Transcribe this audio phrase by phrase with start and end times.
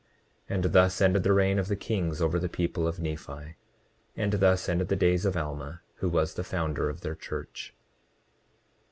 [0.49, 3.55] 29:47 And thus ended the reign of the kings over the people of Nephi;
[4.17, 7.75] and thus ended the days of Alma, who was the founder of their church.